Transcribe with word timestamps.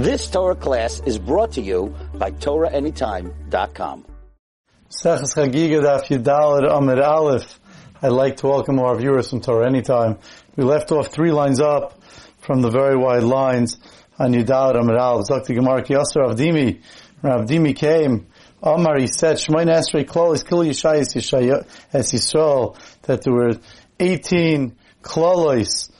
This 0.00 0.30
Torah 0.30 0.56
class 0.56 1.02
is 1.04 1.18
brought 1.18 1.52
to 1.52 1.60
you 1.60 1.94
by 2.14 2.30
TorahAnytime.com. 2.30 4.06
I'd 8.02 8.08
like 8.08 8.36
to 8.38 8.46
welcome 8.46 8.78
our 8.78 8.96
viewers 8.96 9.28
from 9.28 9.42
Torah 9.42 9.66
Anytime. 9.66 10.16
We 10.56 10.64
left 10.64 10.90
off 10.90 11.08
three 11.08 11.32
lines 11.32 11.60
up 11.60 12.02
from 12.38 12.62
the 12.62 12.70
very 12.70 12.96
wide 12.96 13.24
lines 13.24 13.76
on 14.18 14.32
Yudalad 14.32 14.80
Amid 14.80 14.96
Aleph. 14.96 15.26
Zakti 15.26 15.54
Gemara 15.54 15.82
Kiyasar 15.82 16.32
Avdimi. 16.32 16.80
Avdimi 17.22 17.76
came. 17.76 18.26
Amar, 18.62 18.98
he 18.98 19.06
said, 19.06 19.36
Shemayin 19.36 19.68
Esrei 19.68 20.06
Klolis 20.06 20.48
Kil 20.48 20.60
Yishayis 20.60 21.14
Es 21.92 22.12
Yisrael, 22.14 22.74
that 23.02 23.20
there 23.20 23.34
were 23.34 23.52
18 23.98 24.78
Klolis 25.02 25.90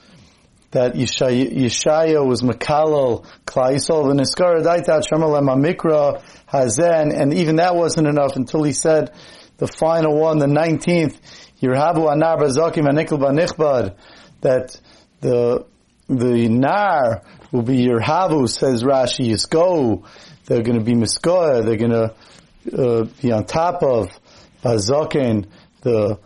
that 0.71 0.93
Yeshaya 0.93 2.25
was 2.25 2.41
Makalal, 2.41 3.25
Klaisol, 3.45 4.09
and 4.09 4.19
Iskara 4.19 4.63
Daitat 4.63 5.03
Shemalem 5.11 5.49
Amikra 5.49 6.23
Hazen, 6.47 7.11
and 7.13 7.33
even 7.33 7.57
that 7.57 7.75
wasn't 7.75 8.07
enough 8.07 8.35
until 8.35 8.63
he 8.63 8.71
said 8.71 9.11
the 9.57 9.67
final 9.67 10.17
one, 10.17 10.39
the 10.39 10.47
19th, 10.47 11.17
Yerhabu 11.61 12.09
Anar 12.09 12.39
Bazakim 12.39 12.87
Anikl 12.87 13.19
Banichbad, 13.19 13.95
that 14.41 14.79
the, 15.19 15.65
the 16.07 16.49
Nar 16.49 17.21
will 17.51 17.61
be 17.61 17.85
Yerhabu, 17.85 18.49
says 18.49 18.83
Rashi, 18.83 19.29
Yisgo, 19.29 20.03
they're 20.45 20.63
going 20.63 20.79
to 20.79 20.83
be 20.83 20.93
Miskoya, 20.93 21.63
they're 21.63 21.77
to 21.91 22.15
uh, 22.75 23.03
be 23.21 23.31
on 23.31 23.45
top 23.45 23.83
of 23.83 24.09
Bazakin, 24.63 25.47
the 25.81 26.17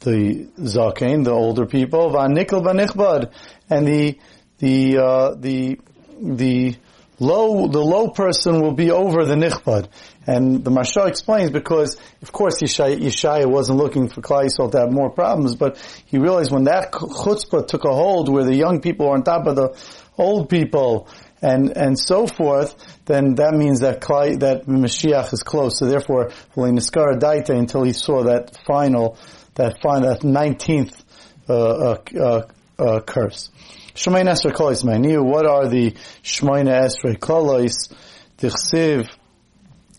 the 0.00 0.48
zaken, 0.58 1.24
the 1.24 1.32
older 1.32 1.66
people, 1.66 2.10
v'anikol 2.10 2.62
v'nichbad, 2.62 3.32
and 3.68 3.86
the 3.86 4.18
the 4.58 4.98
uh, 4.98 5.34
the 5.34 5.78
the 6.20 6.76
low 7.18 7.68
the 7.68 7.80
low 7.80 8.08
person 8.08 8.60
will 8.60 8.74
be 8.74 8.90
over 8.90 9.24
the 9.24 9.34
nichbad. 9.34 9.88
And 10.26 10.62
the 10.62 10.70
Marsha 10.70 11.08
explains 11.08 11.50
because, 11.50 11.98
of 12.20 12.32
course, 12.32 12.60
Yeshaya, 12.60 12.98
Yeshaya 12.98 13.46
wasn't 13.46 13.78
looking 13.78 14.08
for 14.08 14.20
Klai 14.20 14.48
to 14.54 14.78
have 14.78 14.92
more 14.92 15.08
problems, 15.08 15.56
but 15.56 15.78
he 16.04 16.18
realized 16.18 16.52
when 16.52 16.64
that 16.64 16.92
chutzpah 16.92 17.66
took 17.66 17.84
a 17.84 17.94
hold, 17.94 18.28
where 18.28 18.44
the 18.44 18.54
young 18.54 18.82
people 18.82 19.06
are 19.08 19.14
on 19.14 19.22
top 19.22 19.46
of 19.46 19.56
the 19.56 19.74
old 20.18 20.50
people, 20.50 21.08
and 21.40 21.76
and 21.76 21.98
so 21.98 22.26
forth, 22.26 22.76
then 23.06 23.36
that 23.36 23.54
means 23.54 23.80
that 23.80 24.00
Klai, 24.00 24.40
that 24.40 24.66
Mashiach 24.66 25.32
is 25.32 25.42
close. 25.42 25.78
So 25.78 25.86
therefore, 25.86 26.30
until 26.56 27.84
he 27.84 27.92
saw 27.92 28.24
that 28.24 28.58
final 28.66 29.16
that 29.58 29.82
final 29.82 30.08
that 30.08 30.24
nineteenth 30.24 31.04
uh, 31.48 31.54
uh, 31.54 31.98
uh, 32.18 32.42
uh 32.78 33.00
curse. 33.00 33.50
Shemayin 33.94 34.30
Esrei 34.30 34.52
Kolos 34.52 34.84
Ma'aniu. 34.84 35.22
What 35.24 35.44
are 35.44 35.68
the 35.68 35.90
Shemayin 36.22 36.68
Esrei 36.68 37.18
Kolos? 37.18 37.92
Tichsiv. 38.38 39.10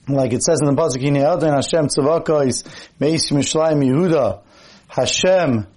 Like 0.07 0.33
it 0.33 0.41
says 0.41 0.61
in 0.61 0.67
the 0.67 0.73
pasuk, 0.73 1.03
"Hine 1.03 1.17
Elden 1.17 1.53
Hashem 1.53 1.87
Tzavakos 1.87 2.65
Meis 2.99 3.29
Mishlayim 3.29 3.83
Yehuda." 3.85 4.41
Hashem 4.87 5.67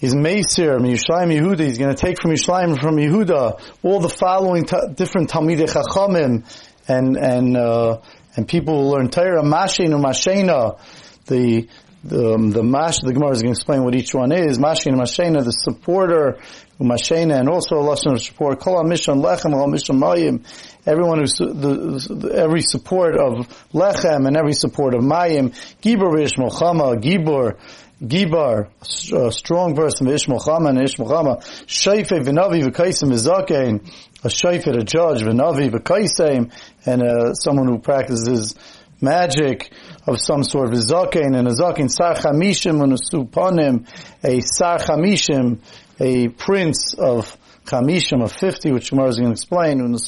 is 0.00 0.14
Meisir, 0.14 0.78
Yishlayim 0.80 1.36
Yehuda. 1.36 1.60
He's 1.60 1.78
going 1.78 1.94
to 1.94 2.00
take 2.00 2.22
from 2.22 2.30
Yishlayim 2.30 2.80
from 2.80 2.96
Yehuda 2.96 3.60
all 3.82 4.00
the 4.00 4.08
following 4.08 4.62
different 4.94 5.30
Talmidei 5.30 5.68
Chachamim 5.68 6.44
and 6.88 7.16
and 7.16 7.56
uh, 7.56 8.00
and 8.36 8.48
people 8.48 8.74
will 8.76 8.90
learn 8.90 9.10
Torah. 9.10 9.42
Mashin 9.42 9.90
Mashena, 10.00 10.78
the 11.26 11.68
um, 12.10 12.50
the 12.50 12.62
mash 12.64 12.98
the 12.98 13.12
Gemara 13.12 13.30
is 13.30 13.42
going 13.42 13.54
to 13.54 13.58
explain 13.58 13.84
what 13.84 13.94
each 13.94 14.12
one 14.12 14.32
is. 14.32 14.58
Mashin 14.58 14.94
Mashena, 14.96 15.44
the 15.44 15.52
supporter, 15.52 16.38
Mashena, 16.80 17.38
and 17.38 17.48
also 17.48 17.76
a 17.76 17.84
lesson 17.84 18.12
of 18.12 18.22
support. 18.22 18.58
Kol 18.58 18.82
Mishon 18.84 19.22
Lechem, 19.22 19.52
Kol 19.52 19.68
Mishon 19.68 20.00
Mayim. 20.00 20.44
Everyone 20.84 21.20
who's 21.20 21.34
the, 21.34 21.46
the, 21.46 22.34
every 22.34 22.60
support 22.60 23.16
of 23.16 23.46
Lechem 23.72 24.26
and 24.26 24.36
every 24.36 24.52
support 24.52 24.94
of 24.94 25.02
Mayim. 25.02 25.50
Gibor 25.80 26.20
Ishmael 26.20 26.50
Chama, 26.50 27.00
Gibor. 27.00 27.58
Gibar, 28.02 28.66
a 29.14 29.30
strong 29.30 29.76
person, 29.76 30.08
Ishmael 30.08 30.40
Chama 30.40 30.70
and 30.70 30.82
Ishmael 30.82 31.08
Chama, 31.08 31.40
Shaife 31.66 32.08
Vinavi 32.08 32.64
V'Kaisim 32.64 33.12
Izakein, 33.12 33.88
a 34.24 34.28
Shaife, 34.28 34.66
a 34.66 34.82
judge, 34.82 35.22
Vinavi 35.22 35.70
V'Kaisim, 35.70 36.50
and 36.84 37.00
uh, 37.00 37.32
someone 37.34 37.68
who 37.68 37.78
practices 37.78 38.56
magic 39.02 39.72
of 40.06 40.20
some 40.20 40.44
sort, 40.44 40.70
v'zaken, 40.70 41.36
and 41.36 41.48
a 41.48 41.52
zaken, 41.52 41.90
sar 41.90 42.14
chamishim, 42.14 42.82
and 42.82 42.92
a 42.92 42.96
supanim, 42.96 43.86
a 44.22 44.40
sar 44.40 44.78
chamishim, 44.78 45.58
a 46.00 46.28
prince 46.28 46.94
of 46.94 47.36
chamishim, 47.64 48.22
of 48.22 48.32
50, 48.32 48.72
which 48.72 48.90
Gemara 48.90 49.08
is 49.08 49.16
going 49.18 49.28
to 49.28 49.32
explain, 49.32 49.80
and 49.80 49.98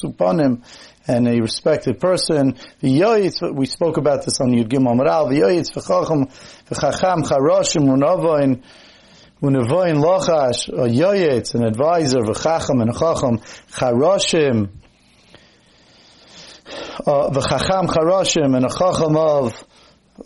and 1.07 1.29
a 1.29 1.41
respected 1.41 2.01
person. 2.01 2.57
We 2.81 3.67
spoke 3.67 3.97
about 3.99 4.25
this 4.25 4.41
on 4.41 4.51
Yud 4.53 4.69
Gimel 4.69 4.97
Moral, 4.97 5.29
v'yoyitz 5.29 5.73
v'chacham, 5.75 6.31
v'chacham 6.71 7.25
charashim, 7.25 7.87
unavoin, 7.89 8.63
unavoin 9.43 9.97
lochash, 10.03 10.69
a 10.69 10.89
yoyitz, 10.89 11.55
an 11.55 11.65
advisor, 11.65 12.21
v'chacham, 12.21 12.81
and 12.81 12.91
a 12.91 12.95
chacham, 12.95 13.39
charashim, 13.71 14.71
uh, 17.07 17.31
the 17.31 17.41
Chacham 17.41 17.87
Charashim 17.89 18.57
and 18.57 18.65
a 18.65 18.69
Chacham 18.69 19.17
of 19.17 19.65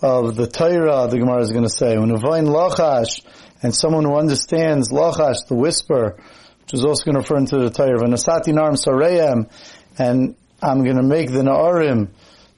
of 0.03 0.37
the 0.37 0.47
Torah, 0.47 1.09
the 1.09 1.19
Gemara 1.19 1.41
is 1.41 1.51
going 1.51 1.65
to 1.65 1.71
say, 1.71 1.97
when 1.97 2.11
Lachash, 2.11 3.25
and 3.63 3.75
someone 3.75 4.05
who 4.05 4.17
understands 4.17 4.91
Lachash, 4.91 5.47
the 5.49 5.55
whisper, 5.55 6.19
which 6.61 6.75
is 6.75 6.85
also 6.85 7.05
going 7.05 7.15
to 7.15 7.21
refer 7.21 7.39
into 7.39 7.59
the 7.59 7.71
Torah, 7.71 7.99
Vanasati 7.99 8.53
Narm 8.53 8.77
Sarayim, 8.77 9.51
and 9.99 10.37
I'm 10.63 10.85
going 10.85 10.97
to 10.97 11.03
make 11.03 11.33
the 11.33 11.43
Na'arim, 11.43 12.11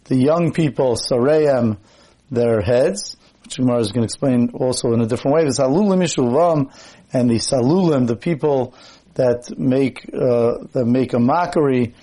the 0.04 0.16
young 0.16 0.52
people, 0.52 0.96
Sarayim, 0.96 1.78
their 2.30 2.60
heads, 2.60 3.16
which 3.44 3.56
Gemara 3.56 3.78
is 3.78 3.92
going 3.92 4.02
to 4.02 4.06
explain 4.06 4.50
also 4.54 4.92
in 4.92 5.00
a 5.00 5.06
different 5.06 5.36
way. 5.36 5.44
The 5.44 5.50
Salulim 5.50 6.02
Ishuvam, 6.02 6.72
and 7.12 7.30
the 7.30 7.36
Salulim, 7.36 8.06
the 8.06 8.16
people 8.16 8.74
that 9.14 9.56
make, 9.56 10.04
uh, 10.12 10.66
that 10.72 10.84
make 10.86 11.12
a 11.12 11.20
mockery, 11.20 11.94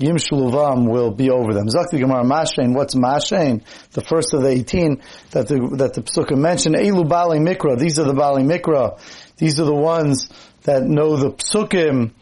Yim 0.00 0.16
Shuluvam 0.16 0.90
will 0.90 1.10
be 1.10 1.28
over 1.28 1.52
them. 1.52 1.66
Zakti 1.68 1.98
Gemara 1.98 2.24
Mashain, 2.24 2.74
what's 2.74 2.94
Mashain? 2.94 3.62
The 3.92 4.00
first 4.00 4.32
of 4.32 4.40
the 4.40 4.48
18 4.48 5.02
that 5.32 5.46
the, 5.46 5.74
that 5.76 5.92
the 5.92 6.00
Psukkah 6.00 6.38
mentioned, 6.38 6.74
Elu 6.74 7.06
Bali 7.06 7.38
Mikra, 7.38 7.78
these 7.78 7.98
are 7.98 8.04
the 8.04 8.14
Bali 8.14 8.42
Mikra. 8.42 8.98
These 9.36 9.60
are 9.60 9.66
the 9.66 9.74
ones 9.74 10.30
that 10.62 10.84
know 10.84 11.16
the 11.16 11.32
Psukkim, 11.32 12.12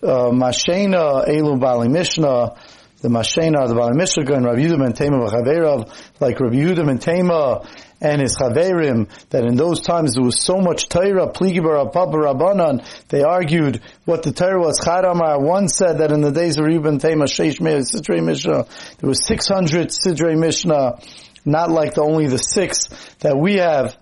uh, 0.00 0.30
Mashena, 0.30 1.26
Elu 1.26 1.58
Bali 1.58 1.88
Mishnah, 1.88 2.54
the 3.00 3.08
Mashena, 3.08 3.66
the 3.66 3.74
Bali 3.74 3.96
Mishnah, 3.96 4.36
and 4.36 4.44
Rabbi 4.44 4.60
Yehuda 4.60 4.78
ben 4.78 4.92
Tema 4.92 5.18
like 6.20 6.38
Rabbi 6.38 6.54
Yehuda 6.54 6.86
ben 6.86 6.98
Tema, 6.98 7.68
and 8.00 8.20
his 8.20 8.36
chaverim 8.36 9.08
that 9.30 9.44
in 9.44 9.56
those 9.56 9.80
times 9.80 10.14
there 10.14 10.24
was 10.24 10.40
so 10.40 10.60
much 10.60 10.88
Torah, 10.88 11.28
pligibar 11.28 11.92
papa 11.92 12.16
rabbanan. 12.16 12.84
They 13.08 13.22
argued 13.22 13.80
what 14.04 14.22
the 14.22 14.32
Torah 14.32 14.60
was. 14.60 14.80
Charamar 14.80 15.40
once 15.40 15.76
said 15.76 15.98
that 15.98 16.12
in 16.12 16.20
the 16.20 16.30
days 16.30 16.58
of 16.58 16.64
Reuben 16.64 16.98
Tema 16.98 17.24
Sheish 17.24 17.60
Meir 17.60 17.78
Sidrei 17.78 18.22
Mishnah 18.22 18.66
there 18.98 19.08
was 19.08 19.26
600 19.26 19.88
Sidrei 19.88 20.38
Mishnah, 20.38 21.00
not 21.44 21.70
like 21.70 21.94
the 21.94 22.02
only 22.02 22.26
the 22.26 22.38
six 22.38 22.88
that 23.20 23.36
we 23.36 23.56
have. 23.56 23.96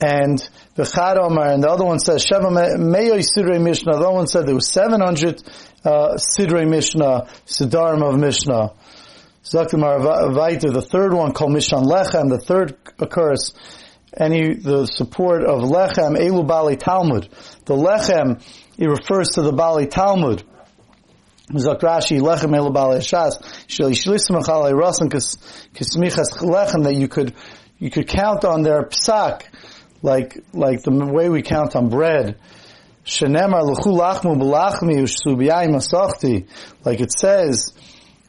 And 0.00 0.38
the 0.74 0.82
Charamar 0.82 1.54
and 1.54 1.62
the 1.62 1.70
other 1.70 1.84
one 1.84 1.98
says 1.98 2.26
Sheva 2.26 2.50
Meir 2.50 3.18
Sidrei 3.20 3.62
Mishnah. 3.62 3.92
The 3.92 3.98
other 3.98 4.10
one 4.10 4.26
said 4.26 4.46
there 4.46 4.54
was 4.54 4.70
700 4.70 5.40
uh, 5.84 6.18
Sidrei 6.18 6.68
Mishnah, 6.68 7.28
Siddharim 7.46 8.02
of 8.02 8.18
Mishnah. 8.18 8.72
Zaktimar 9.44 10.00
Vaita, 10.32 10.72
the 10.72 10.80
third 10.80 11.12
one 11.12 11.32
called 11.32 11.52
Mishan 11.52 11.84
Lechem, 11.84 12.30
the 12.30 12.38
third 12.38 12.76
occurs 12.98 13.52
any 14.16 14.54
the 14.54 14.86
support 14.86 15.44
of 15.44 15.60
Lechem 15.60 16.16
Elu 16.16 16.46
Bali 16.46 16.76
Talmud. 16.76 17.28
The 17.66 17.74
Lechem 17.74 18.42
it 18.78 18.86
refers 18.86 19.28
to 19.34 19.42
the 19.42 19.52
Bali 19.52 19.86
Talmud. 19.86 20.42
Zakrashi 21.50 22.20
Lechem 22.20 22.56
Elu 22.56 22.72
Bali 22.72 23.00
Shas 23.00 23.42
Shalishlisim 23.66 24.40
Achalei 24.40 24.72
Rasan 24.72 25.10
Kismichas 25.10 26.38
Lechem 26.38 26.84
that 26.84 26.94
you 26.94 27.08
could 27.08 27.34
you 27.78 27.90
could 27.90 28.08
count 28.08 28.46
on 28.46 28.62
their 28.62 28.84
psak 28.84 29.42
like 30.00 30.42
like 30.54 30.82
the 30.82 30.90
way 30.90 31.28
we 31.28 31.42
count 31.42 31.76
on 31.76 31.90
bread. 31.90 32.38
Shenemar 33.04 33.62
L'chu 33.62 33.90
Lachmu 33.90 34.36
B'Lachmi 34.36 35.02
Ushsubiyai 35.02 35.68
Masachti 35.68 36.48
like 36.82 37.00
it 37.00 37.12
says 37.12 37.74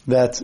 that 0.07 0.41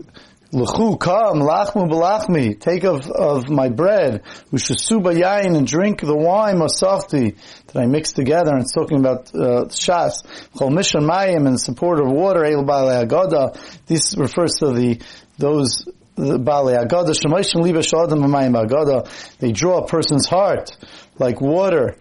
L'chu, 0.54 0.98
come, 0.98 1.40
lachmu 1.40 1.88
b'lachmi, 1.88 2.60
take 2.60 2.84
of, 2.84 3.10
of 3.10 3.48
my 3.48 3.70
bread, 3.70 4.22
u'shesuba 4.52 5.18
yain, 5.18 5.56
and 5.56 5.66
drink 5.66 6.02
the 6.02 6.14
wine, 6.14 6.58
masachti, 6.58 7.34
that 7.68 7.80
I 7.80 7.86
mix 7.86 8.12
together, 8.12 8.50
and 8.50 8.60
it's 8.60 8.72
talking 8.74 8.98
about, 8.98 9.34
uh, 9.34 9.64
shas, 9.68 10.22
chol 10.54 10.68
mishan 10.68 11.08
mayim, 11.08 11.46
and 11.46 11.58
support 11.58 12.00
of 12.00 12.12
water, 12.12 12.44
el 12.44 12.64
bale 12.64 13.06
agada, 13.06 13.56
this 13.86 14.14
refers 14.18 14.56
to 14.56 14.72
the, 14.72 15.00
those, 15.38 15.88
the 16.16 16.38
bale 16.38 16.66
agada, 16.66 17.14
shemayshim 17.18 17.62
liba 17.62 17.78
shadam 17.78 18.22
mayim 18.22 18.54
agada, 18.54 19.08
they 19.38 19.52
draw 19.52 19.78
a 19.78 19.86
person's 19.86 20.26
heart, 20.26 20.76
like 21.18 21.40
water, 21.40 21.96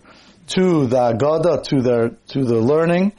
to 0.48 0.88
the 0.88 0.98
agada, 0.98 1.64
to 1.64 1.82
their, 1.82 2.10
to 2.28 2.44
the 2.44 2.60
learning, 2.60 3.14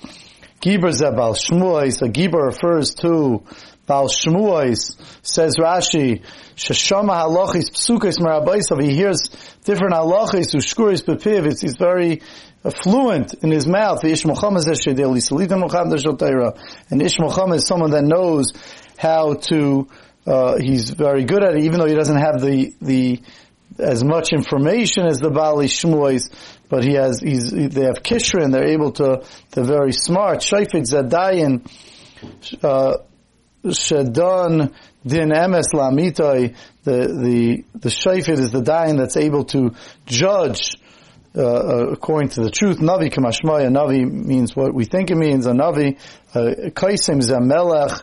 Giber 0.61 0.93
Zebal 0.93 1.35
Shmuais, 1.35 2.03
a 2.03 2.09
Giber 2.09 2.47
refers 2.47 2.95
to 2.97 3.43
Bal 3.93 4.09
Shmuais, 4.09 4.97
says 5.23 5.57
Rashi, 5.59 6.23
Shashama 6.57 7.15
halachis 7.15 7.71
psukis 7.73 8.19
marabaisav, 8.19 8.83
he 8.83 8.95
hears 8.95 9.29
different 9.65 9.93
halachis, 9.93 10.55
ushkuris 10.55 11.05
bepiv, 11.05 11.45
it's, 11.45 11.61
he's 11.61 11.77
very 11.77 12.23
fluent 12.83 13.35
in 13.43 13.51
his 13.51 13.67
mouth. 13.67 14.03
And 14.03 14.13
Ish 14.13 14.25
Muhammad 14.25 14.61
is 14.63 14.73
someone 17.67 17.91
that 17.91 18.03
knows 18.03 18.53
how 18.97 19.35
to, 19.35 19.89
uh, 20.27 20.59
he's 20.59 20.89
very 20.89 21.25
good 21.25 21.45
at 21.45 21.57
it, 21.57 21.65
even 21.65 21.79
though 21.79 21.87
he 21.87 21.95
doesn't 21.95 22.17
have 22.17 22.41
the, 22.41 22.73
the, 22.81 23.21
as 23.79 24.03
much 24.03 24.33
information 24.33 25.05
as 25.05 25.19
the 25.19 25.29
Bali 25.29 25.67
Shmuais, 25.67 26.31
but 26.71 26.83
he 26.83 26.95
has, 26.95 27.21
he's, 27.21 27.51
they 27.51 27.85
have 27.85 28.03
Kishrin, 28.03 28.53
they're 28.53 28.69
able 28.69 28.93
to, 28.93 29.23
they're 29.51 29.65
very 29.65 29.93
smart. 29.93 30.39
Shaifit 30.39 30.87
Zadayan, 30.91 31.61
uh, 32.63 32.97
Shadon 33.65 34.73
Din 35.07 35.31
Emes 35.31 35.73
Lamitai, 35.75 36.55
the, 36.85 36.93
the, 36.93 37.65
the 37.75 37.89
Shaifit 37.89 38.39
is 38.39 38.53
the 38.53 38.61
Dayan 38.61 38.99
that's 38.99 39.17
able 39.17 39.45
to 39.47 39.75
judge 40.07 40.77
uh, 41.35 41.41
uh, 41.43 41.87
according 41.93 42.29
to 42.31 42.43
the 42.43 42.51
truth. 42.51 42.79
Navi 42.79 43.11
kamashmaya. 43.11 43.71
Navi 43.71 44.11
means 44.11 44.55
what 44.55 44.75
we 44.75 44.85
think 44.85 45.11
it 45.11 45.17
means. 45.17 45.47
A 45.47 45.53
Navi, 45.53 45.99
uh, 46.35 46.71
Kaisim 46.71 47.23
Zamelech. 47.23 48.03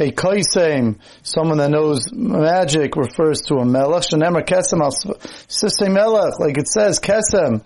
A 0.00 0.10
Kaisem, 0.12 0.98
someone 1.22 1.58
that 1.58 1.70
knows 1.70 2.10
magic, 2.10 2.96
refers 2.96 3.42
to 3.42 3.56
a 3.56 3.66
Melech. 3.66 4.04
Shenemar 4.04 4.46
Kesem 4.46 4.80
al 4.80 4.92
Sisei 4.92 5.92
Melech, 5.92 6.38
like 6.38 6.56
it 6.56 6.68
says, 6.68 6.98
Kesem, 7.00 7.62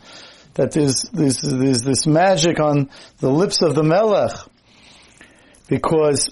that 0.55 0.73
there's, 0.73 1.03
there's, 1.13 1.41
there's 1.41 1.83
this 1.83 2.09
magic 2.09 2.59
on 2.59 2.91
the 3.21 3.31
lips 3.31 3.63
of 3.63 3.77
the 3.77 3.85
Melech. 3.85 4.33
Because 5.69 6.29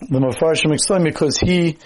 the 0.00 0.18
Mepharshim 0.18 0.72
explain 0.72 1.04
because 1.04 1.38
he, 1.38 1.78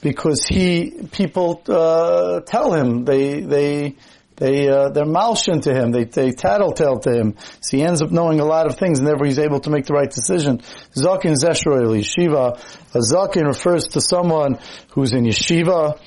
because 0.00 0.44
he, 0.46 0.92
people, 1.12 1.62
uh, 1.68 2.40
tell 2.40 2.72
him, 2.72 3.04
they, 3.04 3.40
they, 3.40 3.96
they, 4.36 4.68
uh, 4.68 4.88
they're 4.90 5.04
malshin 5.04 5.62
to 5.62 5.72
him. 5.72 5.92
They, 5.92 6.04
they 6.04 6.32
tattletale 6.32 6.98
to 7.00 7.12
him. 7.12 7.36
So 7.60 7.76
he 7.76 7.82
ends 7.82 8.02
up 8.02 8.10
knowing 8.10 8.40
a 8.40 8.44
lot 8.44 8.66
of 8.66 8.76
things 8.76 8.98
and 8.98 9.06
therefore 9.06 9.26
he's 9.26 9.38
able 9.38 9.60
to 9.60 9.70
make 9.70 9.86
the 9.86 9.94
right 9.94 10.10
decision. 10.10 10.58
Zakin 10.96 11.36
Zeshroel 11.40 11.96
Yeshiva. 11.96 12.58
A 12.94 12.98
Zakin 12.98 13.46
refers 13.46 13.84
to 13.88 14.00
someone 14.00 14.58
who's 14.90 15.12
in 15.12 15.24
Yeshiva, 15.24 15.98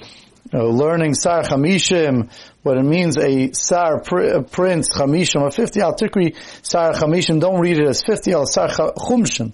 uh, 0.53 0.63
learning 0.63 1.13
Sar 1.13 1.43
Chamishim, 1.43 2.31
what 2.63 2.77
it 2.77 2.83
means 2.83 3.17
a 3.17 3.51
Sar 3.53 4.01
pr- 4.01 4.41
Prince 4.49 4.89
Chamishim, 4.95 5.45
a 5.45 5.51
50 5.51 5.81
al 5.81 5.95
Tikri 5.95 6.35
Sar 6.65 6.93
Chamishim, 6.93 7.39
don't 7.39 7.59
read 7.59 7.77
it 7.77 7.87
as 7.87 8.01
50 8.03 8.33
al 8.33 8.45
Sar 8.45 8.67
Chumshim. 8.69 9.53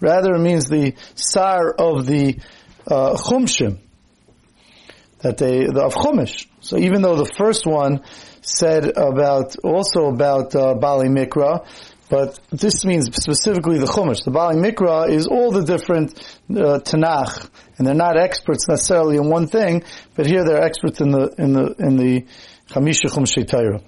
Rather 0.00 0.34
it 0.34 0.40
means 0.40 0.68
the 0.68 0.94
Sar 1.14 1.72
of 1.72 2.06
the 2.06 2.38
uh, 2.86 3.16
Chumshim 3.16 3.78
that 5.20 5.38
they 5.38 5.66
the, 5.66 5.82
of 5.84 5.94
Chumash. 5.94 6.46
So 6.60 6.78
even 6.78 7.02
though 7.02 7.16
the 7.16 7.30
first 7.36 7.66
one 7.66 8.02
said 8.42 8.86
about 8.96 9.56
also 9.62 10.06
about 10.06 10.54
uh, 10.54 10.74
Bali 10.74 11.08
Mikra, 11.08 11.66
but 12.10 12.40
this 12.50 12.84
means 12.84 13.06
specifically 13.06 13.78
the 13.78 13.86
Chumash. 13.86 14.24
The 14.24 14.32
Bali 14.32 14.56
Mikra 14.56 15.08
is 15.08 15.26
all 15.26 15.52
the 15.52 15.62
different 15.62 16.18
uh, 16.50 16.80
Tanakh, 16.80 17.48
and 17.78 17.86
they're 17.86 17.94
not 17.94 18.18
experts 18.18 18.68
necessarily 18.68 19.16
in 19.16 19.30
one 19.30 19.46
thing, 19.46 19.84
but 20.16 20.26
here 20.26 20.44
they're 20.44 20.62
experts 20.62 21.00
in 21.00 21.10
the 21.10 21.32
in 21.38 21.52
the 21.52 21.74
in 21.78 21.96
the 21.96 22.26
Chamisha 22.68 23.08
Chumshei 23.08 23.48
Torah. 23.48 23.80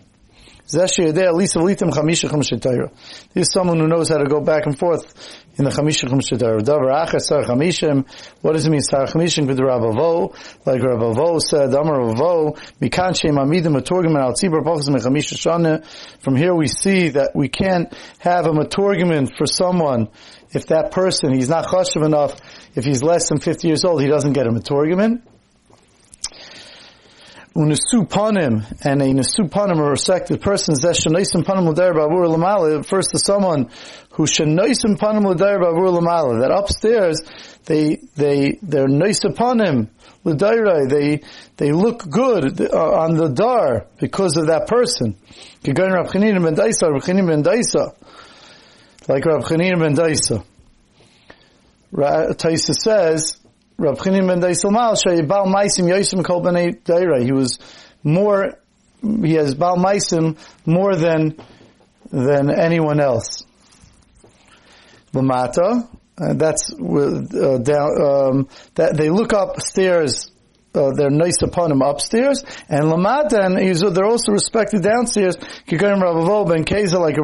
This 3.35 3.49
is 3.49 3.53
someone 3.53 3.81
who 3.81 3.89
knows 3.89 4.09
how 4.09 4.19
to 4.19 4.29
go 4.29 4.41
back 4.41 4.67
and 4.67 4.79
forth 4.79 5.42
in 5.57 5.65
the 5.65 5.71
Chamisha 5.71 6.05
Chumshei 6.05 6.39
Torah. 6.39 6.63
Davar 6.63 7.07
Achas 7.07 7.23
Sar 7.23 7.43
Chamishim. 7.43 8.07
What 8.41 8.53
does 8.53 8.67
it 8.67 8.71
mean 8.71 8.81
Sar 8.81 9.07
Chamishim? 9.07 9.47
With 9.47 9.59
Rabavo, 9.59 10.35
like 10.67 10.81
Rabavo 10.81 11.41
said, 11.41 11.75
Amar 11.75 11.99
Rabavo, 11.99 12.57
Mikan 12.81 13.21
Shem 13.21 13.37
Amidim 13.37 13.77
Matorgim 13.77 14.19
Al 14.19 14.33
Tzibur 14.33 14.63
Pachas 14.63 14.89
Mechamisha 14.89 15.35
Shana. 15.35 15.85
From 16.21 16.37
here 16.37 16.55
we 16.55 16.69
see 16.69 17.11
that 17.11 17.35
we 17.35 17.49
can't 17.49 17.93
have 18.19 18.47
a 18.47 18.51
Matorgiman 18.51 19.31
for 19.37 19.47
someone 19.47 20.09
if 20.55 20.67
that 20.67 20.91
person, 20.91 21.33
he's 21.33 21.49
not 21.49 21.67
chashiv 21.67 22.05
enough, 22.05 22.37
if 22.75 22.85
he's 22.85 23.03
less 23.03 23.29
than 23.29 23.39
50 23.39 23.67
years 23.69 23.85
old, 23.85 24.03
he 24.03 24.09
doesn't 24.09 24.35
get 24.35 24.47
a 24.47 24.51
Matorgiman 24.51 25.23
unesu 27.55 28.07
panim 28.09 28.65
and 28.85 29.03
a 29.03 29.07
nesu 29.07 29.49
panim 29.49 29.79
a 29.79 29.91
resected 29.91 30.41
person 30.41 30.75
zeshanaisim 30.75 31.45
panim 31.45 31.69
l'dair 31.69 31.93
bavur 31.95 32.27
lamala 32.35 32.79
refers 32.79 33.09
to 33.09 33.19
someone 33.19 33.69
who 34.13 34.25
shanaisim 34.25 34.97
panim 34.97 35.25
l'dair 35.25 35.59
bavur 35.59 35.99
lamala 35.99 36.41
that 36.41 36.51
upstairs 36.51 37.23
they 37.67 37.97
they 38.17 38.59
they're 38.63 38.89
nice 38.89 39.21
panim 39.21 39.89
l'daira 40.25 40.89
they 40.89 41.21
they 41.57 41.73
look 41.73 42.09
good 42.09 42.61
uh, 42.61 42.77
on 42.77 43.17
the 43.17 43.29
dar 43.29 43.87
because 43.99 44.37
of 44.37 44.47
that 44.47 44.67
person. 44.67 45.17
Kigan 45.63 45.93
Rab 45.93 46.07
Chanina 46.07 46.43
ben 46.43 46.55
Daisa, 46.55 46.91
Rab 46.91 47.03
Chanina 47.03 47.29
ben 47.29 47.43
Daisa, 47.43 47.95
like 49.09 49.25
Rab 49.25 49.43
Chanina 49.43 49.79
ben 49.79 49.95
Daisa. 49.95 50.45
Taisa 51.93 52.75
says 52.75 53.39
Rav 53.79 53.99
Chinim 53.99 54.27
ben 54.27 54.41
Daisalmal, 54.41 55.27
Bal 55.27 55.47
Maisim 55.47 55.89
Yosim 55.89 56.25
Kol 56.25 56.43
B'nei 56.43 56.83
Daira. 56.83 57.23
He 57.23 57.33
was 57.33 57.59
more, 58.03 58.59
he 59.03 59.35
has 59.35 59.55
Bal 59.55 59.77
Maisim 59.77 60.37
more 60.67 60.95
than, 60.95 61.37
than 62.11 62.51
anyone 62.51 63.01
else. 63.01 63.45
Lamata, 65.13 65.89
uh, 66.19 66.35
that's 66.35 66.73
uh, 66.73 67.59
down, 67.59 67.91
um, 68.01 68.49
that 68.75 68.97
they 68.97 69.11
look 69.11 69.33
upstairs 69.33 70.31
uh, 70.75 70.91
they're 70.97 71.11
nice 71.11 71.43
upon 71.43 71.71
him 71.71 71.83
upstairs, 71.83 72.43
and 72.69 72.85
Lamata, 72.85 73.45
and 73.45 73.95
they're 73.95 74.07
also 74.07 74.33
respected 74.33 74.83
downstairs. 74.83 75.37
Kikarim 75.37 76.01
Ravavo 76.01 76.49
ben 76.49 76.65
Keza, 76.65 76.99
like 76.99 77.17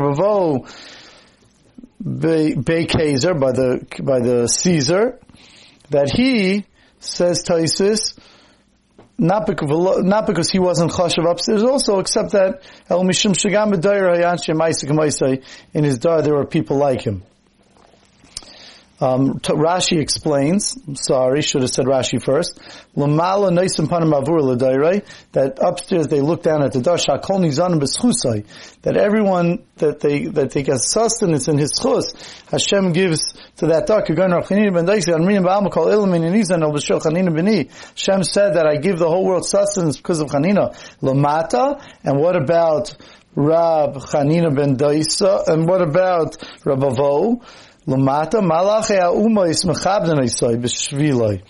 Bay, 2.00 2.54
Bay 2.54 2.86
Kazer 2.86 3.38
by 3.38 3.52
the 3.52 3.84
by 4.02 4.20
the 4.20 4.46
Caesar, 4.46 5.18
that 5.90 6.10
he 6.10 6.66
says 6.98 7.42
Taisis, 7.44 8.18
not 9.18 9.46
because, 9.46 10.04
not 10.04 10.26
because 10.26 10.50
he 10.50 10.58
wasn't 10.58 10.92
chashav 10.92 11.28
upstairs 11.28 11.62
also, 11.64 11.98
except 11.98 12.32
that 12.32 12.62
El 12.88 13.02
Mishum 13.04 13.34
Shagam 13.34 13.74
in 15.74 15.84
his 15.84 15.98
dar 15.98 16.22
there 16.22 16.34
were 16.34 16.46
people 16.46 16.76
like 16.76 17.02
him. 17.02 17.22
Um, 19.00 19.38
Rashi 19.38 20.00
explains, 20.00 20.76
I'm 20.86 20.96
sorry, 20.96 21.40
should 21.42 21.62
have 21.62 21.70
said 21.70 21.86
Rashi 21.86 22.20
first, 22.22 22.58
Lamala 22.96 23.50
that 25.32 25.58
upstairs 25.60 26.08
they 26.08 26.20
look 26.20 26.42
down 26.42 26.64
at 26.64 26.72
the 26.72 26.80
Dash, 26.80 27.06
that 28.82 28.96
everyone, 28.96 29.64
that 29.76 30.00
they, 30.00 30.24
that 30.26 30.50
they 30.50 30.62
get 30.64 30.80
sustenance 30.80 31.46
in 31.46 31.58
his 31.58 31.70
chus, 31.80 32.12
Hashem 32.50 32.92
gives 32.92 33.34
to 33.58 33.68
that 33.68 33.88
Rav 33.88 34.08
Ben 34.08 34.86
Hashem 37.94 38.24
said 38.24 38.54
that 38.54 38.66
I 38.66 38.76
give 38.76 38.98
the 38.98 39.08
whole 39.08 39.24
world 39.24 39.46
sustenance 39.46 39.96
because 39.96 40.20
of 40.20 40.28
Chanina. 40.28 40.76
Lamata, 41.00 41.80
and 42.02 42.18
what 42.18 42.34
about 42.34 42.96
Rab 43.36 43.94
Chanina 43.94 44.54
Ben 44.54 44.76
Daisa, 44.76 45.46
and 45.46 45.68
what 45.68 45.82
about 45.82 46.36
Rab 46.64 46.80
Avo? 46.80 47.42
Lamata 47.88 48.42
malache 48.42 49.00
ha'umais 49.00 49.64
mechabden 49.64 50.20
isai 50.20 50.60
b'shvilai. 50.60 51.42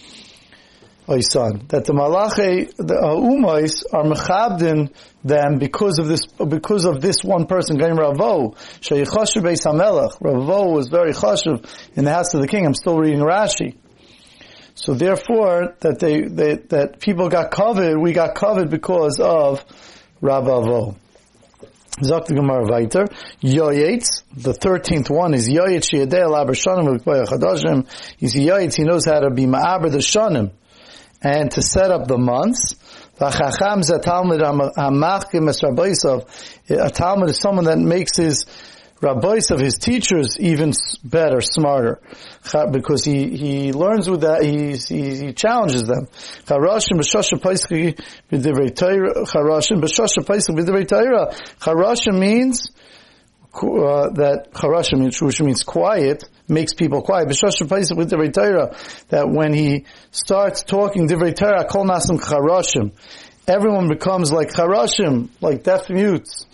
Oisan. 1.09 1.67
That 1.69 1.85
the 1.85 1.93
malache, 1.93 2.71
the 2.77 2.95
umais 2.95 3.83
are 3.93 4.05
mechabden 4.05 4.95
them 5.25 5.59
because 5.59 5.99
of 5.99 6.07
this, 6.07 6.21
because 6.27 6.85
of 6.85 7.01
this 7.01 7.25
one 7.25 7.47
person, 7.47 7.77
Gaim 7.77 7.99
Ravo, 7.99 8.51
Sheychoshev 8.81 9.43
Beis 9.43 9.67
HaMelech. 9.67 10.21
Ravo 10.21 10.71
was 10.71 10.89
very 10.89 11.13
choshev 11.13 11.67
in 11.97 12.05
the 12.05 12.13
house 12.13 12.33
of 12.35 12.41
the 12.41 12.47
king. 12.47 12.65
I'm 12.65 12.75
still 12.75 12.99
reading 12.99 13.19
Rashi. 13.19 13.77
So 14.77 14.95
therefore, 14.95 15.75
that 15.81 15.99
they, 15.99 16.21
they, 16.21 16.55
that 16.69 17.01
people 17.01 17.29
got 17.29 17.51
covered, 17.51 17.99
we 17.99 18.13
got 18.13 18.37
covered 18.37 18.71
because 18.71 19.19
of 19.19 19.65
Ravavo. 20.23 20.95
Zok 22.03 22.27
the 22.27 22.35
Gemara. 22.35 22.65
Yoyetz, 23.43 24.23
the 24.37 24.55
thirteenth 24.55 25.11
one 25.11 25.35
is 25.35 25.49
Yoyetz 25.49 25.91
Sheyadei 25.91 26.25
Alaber 26.25 26.55
Shanim 26.55 26.99
Chadashim. 27.01 27.87
He's 28.19 28.35
Yoyetz, 28.35 28.77
he 28.77 28.85
knows 28.85 29.05
how 29.05 29.21
to 29.21 29.31
be 29.31 29.47
Ma'aber 29.47 29.91
the 29.91 29.99
Shanim 29.99 30.53
and 31.23 31.51
to 31.51 31.63
set 31.63 31.91
up 31.91 32.07
the 32.07 32.19
months. 32.19 32.75
V'chacham 33.19 33.83
ze 33.83 33.99
Talmud 33.99 34.41
hamachkim 34.41 35.49
es 35.49 35.61
Rabbeisov. 35.61 36.25
A 36.71 36.91
Talmud 36.91 37.31
is 37.31 37.39
someone 37.39 37.65
that 37.65 37.79
makes 37.79 38.17
his 38.17 38.47
rabbis 39.01 39.51
of 39.51 39.61
his 39.61 39.75
teachers 39.75 40.37
even 40.39 40.73
better, 41.05 41.41
smarter, 41.41 42.01
because 42.71 43.05
he, 43.05 43.37
he 43.37 43.73
learns 43.73 44.09
with 44.09 44.23
that, 44.23 44.43
he, 44.43 44.77
he, 44.77 45.27
he 45.27 45.33
challenges 45.33 45.85
them. 45.85 46.07
Charashim 46.47 46.99
b'shosha 46.99 47.39
paischi 47.39 47.99
b'divrei 48.31 48.75
Torah, 48.75 49.25
charashim 49.25 49.81
b'shosha 49.81 50.25
paischi 50.25 50.57
b'divrei. 50.57 50.87
Charashim 51.59 52.19
means 52.19 52.71
uh, 53.55 54.11
that 54.11 54.49
charashim, 54.53 55.05
which 55.23 55.41
means 55.41 55.63
quiet, 55.63 56.25
makes 56.49 56.75
people 56.75 57.03
quiet. 57.03 57.29
B'shosh 57.29 57.97
with 57.97 58.11
the 58.11 58.31
Torah, 58.33 58.77
that 59.09 59.29
when 59.29 59.53
he 59.53 59.85
starts 60.11 60.63
talking 60.63 61.09
divrei 61.09 61.35
Torah, 61.35 61.65
kol 61.65 61.85
nasim 61.85 62.19
charashim, 62.21 62.93
everyone 63.47 63.89
becomes 63.89 64.33
like 64.33 64.51
charashim, 64.51 65.29
like 65.41 65.63
deaf 65.63 65.89
mutes, 65.89 66.47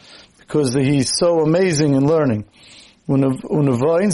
because 0.47 0.75
he's 0.75 1.11
so 1.17 1.41
amazing 1.41 1.95
in 1.95 2.07
learning. 2.07 2.45
And 3.07 3.25
a 3.25 3.29
Nava 3.29 4.09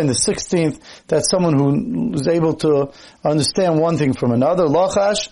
in 0.00 0.06
the 0.06 0.14
16th, 0.14 0.80
that's 1.06 1.30
someone 1.30 1.58
who 1.58 2.14
is 2.14 2.26
able 2.28 2.54
to 2.54 2.92
understand 3.22 3.78
one 3.78 3.98
thing 3.98 4.14
from 4.14 4.32
another. 4.32 4.64
Lachash, 4.64 5.28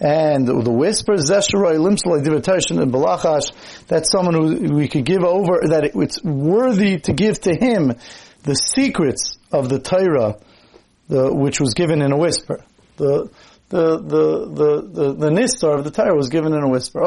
and 0.00 0.46
the 0.46 0.70
whisper, 0.70 1.14
Zesharoy 1.14 1.76
Limsalai 1.78 2.22
Divitation 2.22 2.80
and 2.80 2.92
Balachash, 2.92 3.50
that's 3.88 4.10
someone 4.10 4.34
who 4.34 4.74
we 4.74 4.88
could 4.88 5.04
give 5.04 5.24
over, 5.24 5.60
that 5.68 5.90
it's 5.94 6.22
worthy 6.22 6.98
to 7.00 7.12
give 7.12 7.40
to 7.40 7.54
him 7.54 7.94
the 8.42 8.54
secrets 8.54 9.38
of 9.50 9.68
the 9.68 9.80
Torah, 9.80 10.38
the, 11.08 11.34
which 11.34 11.60
was 11.60 11.74
given 11.74 12.00
in 12.00 12.12
a 12.12 12.16
whisper. 12.16 12.64
The, 12.96 13.30
the, 13.68 13.98
the, 13.98 14.46
the, 14.46 14.82
the, 14.82 15.12
the 15.12 15.30
Nistar 15.30 15.78
of 15.78 15.84
the 15.84 15.90
Torah 15.90 16.16
was 16.16 16.28
given 16.28 16.52
in 16.52 16.62
a 16.62 16.68
whisper. 16.68 17.00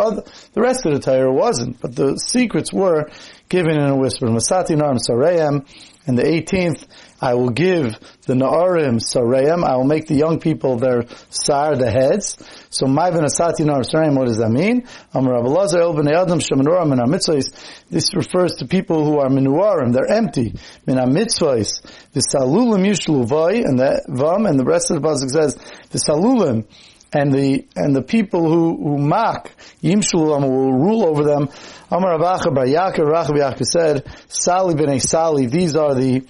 The 0.54 0.62
rest 0.62 0.86
of 0.86 0.94
the 0.94 1.00
Torah 1.00 1.34
wasn't, 1.34 1.82
but 1.82 1.96
the 1.96 2.18
secrets 2.18 2.72
were 2.72 3.10
given 3.52 3.78
in 3.78 3.84
a 3.84 3.96
whisper. 3.96 4.28
Masati 4.28 4.78
Naram 4.78 4.98
Sarayam, 4.98 5.68
and 6.08 6.18
the 6.18 6.24
18th, 6.24 6.88
I 7.22 7.36
will 7.36 7.50
give 7.50 8.00
the 8.26 8.34
Na'arim 8.34 9.00
Sarayam, 9.00 9.64
I 9.64 9.76
will 9.76 9.84
make 9.84 10.08
the 10.08 10.16
young 10.16 10.40
people 10.40 10.78
their 10.78 11.04
Sar, 11.30 11.76
the 11.76 11.92
heads. 11.92 12.38
So, 12.70 12.88
Maivan 12.88 13.24
Asati 13.24 13.66
Na'arim 13.66 13.86
Sarayam, 13.86 14.18
what 14.18 14.28
does 14.28 14.38
that 14.38 14.50
mean? 14.50 14.88
This 17.90 18.16
refers 18.16 18.56
to 18.56 18.68
people 18.68 19.06
who 19.06 19.20
are 19.20 19.30
Menuarim, 19.30 19.94
they're 19.94 20.10
empty. 20.10 20.56
Min 20.88 20.98
Mitzvahs. 20.98 21.82
The 22.14 22.22
Salulim 22.22 22.88
Yushlu 22.88 23.28
Vai, 23.28 23.58
and 23.58 23.78
the 23.78 24.02
Vam, 24.10 24.50
and 24.50 24.58
the 24.58 24.66
rest 24.66 24.90
of 24.90 25.02
the 25.02 25.08
Pasuk 25.08 25.30
says, 25.30 25.56
the 25.90 26.00
Salulim, 26.00 26.66
and 27.14 27.34
the 27.34 27.66
and 27.76 27.96
the 27.96 28.02
people 28.02 28.50
who, 28.50 28.78
who 28.78 28.98
mock 28.98 29.52
Yimshulam 29.84 30.42
will 30.44 30.74
rule 30.74 31.06
over 31.06 31.24
them. 31.24 31.50
Amar 31.90 32.18
Abacha 32.18 33.66
said, 33.66 34.06
Sali 34.28 34.76
b'nei 34.76 35.02
Sali, 35.02 35.46
these 35.48 35.76
are 35.76 35.94
the 35.94 36.26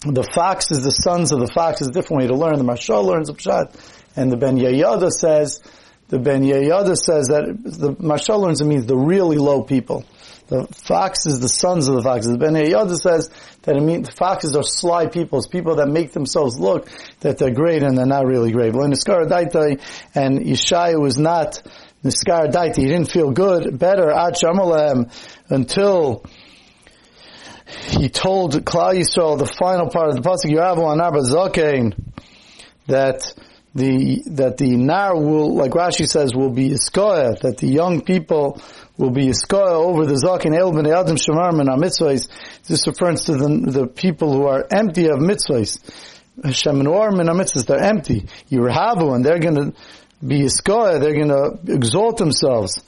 the 0.00 0.22
foxes, 0.22 0.84
the 0.84 0.90
sons 0.90 1.32
of 1.32 1.40
the 1.40 1.48
foxes, 1.48 1.88
different 1.88 2.22
way 2.22 2.28
to 2.28 2.34
learn. 2.34 2.56
The 2.56 2.64
Mashal 2.64 3.04
learns 3.04 3.28
a 3.28 3.34
pshat, 3.34 3.74
and 4.16 4.30
the 4.30 4.36
Ben 4.36 4.56
Yehoyada 4.56 5.10
says, 5.10 5.60
the 6.08 6.18
Ben 6.18 6.42
Yehoyada 6.42 6.96
says 6.96 7.26
that 7.28 7.58
the 7.64 7.94
Mashal 7.94 8.40
learns 8.40 8.60
it 8.60 8.66
means 8.66 8.86
the 8.86 8.96
really 8.96 9.38
low 9.38 9.62
people. 9.62 10.04
The 10.48 10.66
foxes, 10.66 11.40
the 11.40 11.48
sons 11.48 11.88
of 11.88 11.96
the 11.96 12.02
foxes. 12.02 12.36
Ben 12.38 12.54
Yehoyada 12.54 12.96
says 12.96 13.30
that 13.62 13.76
it 13.76 13.82
means 13.82 14.08
the 14.08 14.14
foxes 14.14 14.56
are 14.56 14.62
sly 14.62 15.06
people, 15.06 15.42
people 15.50 15.76
that 15.76 15.88
make 15.88 16.12
themselves 16.12 16.58
look 16.58 16.88
that 17.20 17.36
they're 17.36 17.52
great 17.52 17.82
and 17.82 17.96
they're 17.96 18.06
not 18.06 18.26
really 18.26 18.50
great. 18.50 18.74
And 18.74 18.94
Yeshaya 18.94 21.00
was 21.00 21.18
not 21.18 21.62
Niskar 22.02 22.50
Daiti. 22.50 22.76
he 22.76 22.86
didn't 22.86 23.10
feel 23.10 23.30
good, 23.30 23.78
better, 23.78 24.10
until 25.50 26.24
he 27.90 28.08
told 28.08 28.54
Klal 28.64 28.94
Yisrael, 28.94 29.38
the 29.38 29.52
final 29.58 29.90
part 29.90 30.08
of 30.08 30.16
the 30.16 30.22
pasuk, 30.22 30.50
Yeravu 30.50 30.78
Anar 30.78 31.12
Zakein, 31.20 31.92
that 32.86 33.34
the 33.78 34.22
that 34.32 34.58
the 34.58 34.76
nar 34.76 35.16
will, 35.16 35.54
like 35.54 35.70
Rashi 35.70 36.06
says, 36.06 36.34
will 36.34 36.50
be 36.50 36.70
iskoya, 36.70 37.38
that 37.40 37.58
the 37.58 37.68
young 37.68 38.02
people 38.02 38.60
will 38.96 39.10
be 39.10 39.26
iskoya 39.26 39.72
over 39.72 40.04
the 40.04 40.14
zaken 40.14 40.56
el 40.56 40.72
b'nei 40.72 40.94
adam 40.94 41.16
shemar 41.16 41.58
and 41.58 41.68
mitzvahs. 41.82 42.28
This 42.66 42.86
refers 42.86 43.24
to 43.24 43.32
the, 43.32 43.48
the 43.70 43.86
people 43.86 44.32
who 44.32 44.46
are 44.46 44.66
empty 44.70 45.06
of 45.06 45.18
mitzvahs. 45.18 45.78
Shemenuar 46.40 47.16
min 47.16 47.26
mitzvahs, 47.28 47.66
they're 47.66 47.82
empty. 47.82 48.26
Yirahavu, 48.50 49.14
and 49.14 49.24
they're 49.24 49.38
going 49.38 49.54
to 49.54 49.72
be 50.26 50.42
iskoya, 50.42 51.00
they're 51.00 51.14
going 51.14 51.28
to 51.28 51.72
exalt 51.72 52.18
themselves 52.18 52.82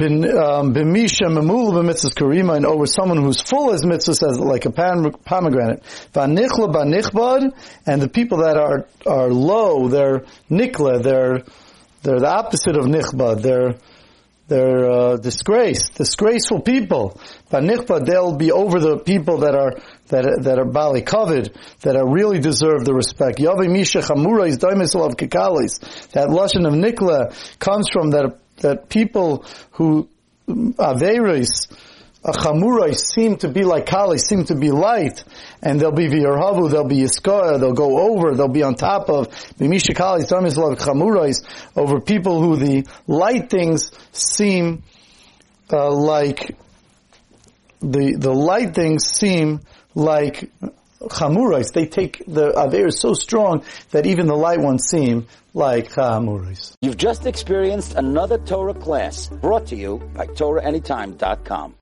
b'misha 0.00 1.28
memula 1.28 1.82
b'mitzvahs 1.82 2.14
karima, 2.14 2.56
and 2.56 2.66
over 2.66 2.86
someone 2.86 3.22
who's 3.22 3.40
full 3.40 3.72
as 3.72 3.82
mitzvahs 3.82 4.26
as 4.28 4.38
like 4.38 4.64
a 4.64 4.70
pomegranate. 4.70 5.82
V'anichla 6.12 6.72
b'nichbad, 6.72 7.52
and 7.86 8.02
the 8.02 8.08
people 8.08 8.38
that 8.38 8.56
are 8.56 8.86
are 9.06 9.28
low, 9.30 9.88
they're 9.88 10.24
nikla, 10.50 11.02
they're 11.02 11.42
they're 12.02 12.20
the 12.20 12.28
opposite 12.28 12.76
of 12.76 12.86
nichbad, 12.86 13.42
they're 13.42 13.74
they're 14.48 14.90
uh, 14.90 15.16
disgraced, 15.16 15.94
disgraceful 15.94 16.60
people. 16.60 17.20
V'nichbad, 17.50 18.06
they'll 18.06 18.36
be 18.36 18.50
over 18.50 18.80
the 18.80 18.98
people 18.98 19.38
that 19.38 19.54
are 19.54 19.74
that 20.08 20.42
that 20.42 20.58
are 20.58 20.64
bali 20.64 21.02
covered, 21.02 21.56
that 21.82 21.94
are 21.94 22.08
really 22.08 22.40
deserve 22.40 22.84
the 22.84 22.94
respect. 22.94 23.38
Yavi 23.38 23.70
misha 23.70 23.98
chamura 23.98 24.48
is 24.48 24.58
daimisol 24.58 25.06
of 25.06 25.16
kikalis. 25.16 25.78
That 26.12 26.28
lashon 26.28 26.66
of 26.66 26.74
nikla 26.74 27.58
comes 27.58 27.88
from 27.92 28.10
that 28.10 28.38
that 28.60 28.88
people 28.88 29.44
who 29.72 30.08
averis 30.48 31.68
chamurai 32.24 32.94
seem 32.94 33.36
to 33.36 33.48
be 33.48 33.64
like 33.64 33.86
kali, 33.86 34.18
seem 34.18 34.44
to 34.44 34.54
be 34.54 34.70
light, 34.70 35.24
and 35.62 35.80
they'll 35.80 35.92
be 35.92 36.06
v'yarhavu, 36.06 36.70
they'll 36.70 36.86
be 36.86 36.96
yiskaya, 36.96 37.58
they'll 37.58 37.72
go 37.72 37.98
over, 37.98 38.34
they'll 38.34 38.48
be 38.48 38.62
on 38.62 38.74
top 38.74 39.08
of 39.08 39.28
b'misha 39.56 39.94
kali, 39.94 40.20
like 40.20 40.78
chamurais, 40.78 41.42
over 41.76 42.00
people 42.00 42.42
who 42.42 42.56
the 42.56 42.86
light 43.06 43.48
things 43.48 43.90
seem 44.12 44.82
uh, 45.72 45.90
like 45.90 46.56
the 47.80 48.16
the 48.18 48.32
light 48.32 48.74
things 48.74 49.06
seem 49.06 49.60
like 49.94 50.50
chamurais. 51.08 51.72
They 51.72 51.86
take 51.86 52.22
the 52.26 52.52
aver 52.58 52.90
so 52.90 53.14
strong 53.14 53.64
that 53.90 54.06
even 54.06 54.26
the 54.26 54.36
light 54.36 54.60
ones 54.60 54.84
seem 54.84 55.26
like 55.54 55.96
uh, 55.96 56.20
chamurais. 56.20 56.74
You've 56.82 56.96
just 56.96 57.26
experienced 57.26 57.94
another 57.94 58.38
Torah 58.38 58.74
class 58.74 59.28
brought 59.28 59.66
to 59.68 59.76
you 59.76 59.98
by 60.14 60.26
TorahAnytime.com. 60.26 61.74